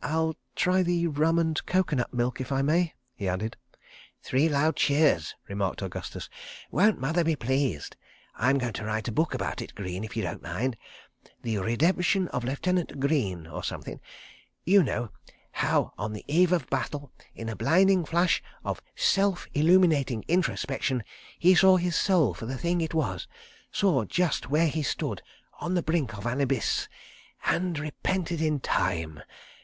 "I'll 0.00 0.36
try 0.54 0.84
the 0.84 1.08
rum 1.08 1.40
and 1.40 1.66
coco 1.66 1.96
nut 1.96 2.14
milk 2.14 2.40
if 2.40 2.52
I 2.52 2.62
may," 2.62 2.94
he 3.16 3.26
added. 3.26 3.56
"Three 4.22 4.48
loud 4.48 4.76
cheers!" 4.76 5.34
remarked 5.48 5.82
Augustus. 5.82 6.28
"Won't 6.70 7.00
mother 7.00 7.24
be 7.24 7.34
pleased!... 7.34 7.96
I'm 8.36 8.58
going 8.58 8.74
to 8.74 8.84
write 8.84 9.08
a 9.08 9.12
book 9.12 9.34
about 9.34 9.60
it, 9.60 9.74
Greene, 9.74 10.04
if 10.04 10.16
you 10.16 10.22
don't 10.22 10.44
mind.... 10.44 10.76
'The 11.42 11.58
Redemption 11.58 12.28
of 12.28 12.44
Lieutenant 12.44 13.00
Greene' 13.00 13.48
or 13.48 13.64
somethin'.... 13.64 13.98
You 14.64 14.84
know—how 14.84 15.92
on 15.98 16.12
the 16.12 16.24
Eve 16.28 16.52
of 16.52 16.70
Battle, 16.70 17.10
in 17.34 17.48
a 17.48 17.56
blinding 17.56 18.04
flash 18.04 18.40
of 18.64 18.80
self 18.94 19.48
illuminating 19.54 20.24
introspection, 20.28 21.02
he 21.40 21.56
saw 21.56 21.76
his 21.76 21.96
soul 21.96 22.32
for 22.32 22.46
the 22.46 22.56
Thing 22.56 22.80
it 22.80 22.94
was, 22.94 23.26
saw 23.72 24.04
just 24.04 24.48
where 24.48 24.68
he 24.68 24.84
stood—on 24.84 25.74
the 25.74 25.82
brink 25.82 26.14
of 26.16 26.24
an 26.24 26.40
Abyss.... 26.40 26.88
And 27.46 27.76
repented 27.80 28.40
in 28.40 28.60
time. 28.60 29.22